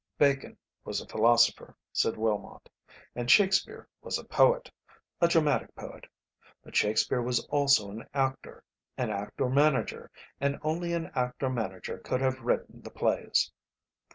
"Bacon 0.17 0.57
was 0.83 0.99
a 0.99 1.05
philosopher," 1.05 1.77
said 1.93 2.17
Willmott, 2.17 2.67
"and 3.15 3.29
Shakespeare 3.29 3.87
was 4.01 4.17
a 4.17 4.23
poet 4.23 4.71
a 5.21 5.27
dramatic 5.27 5.75
poet; 5.75 6.07
but 6.63 6.75
Shakespeare 6.75 7.21
was 7.21 7.45
also 7.49 7.91
an 7.91 8.07
actor, 8.11 8.63
an 8.97 9.11
actor 9.11 9.47
manager, 9.47 10.09
and 10.39 10.57
only 10.63 10.93
an 10.93 11.11
actor 11.13 11.51
manager 11.51 11.99
could 11.99 12.19
have 12.19 12.41
written 12.41 12.81
the 12.81 12.89
plays." 12.89 13.51